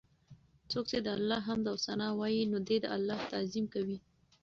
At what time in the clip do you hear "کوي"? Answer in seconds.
3.73-3.97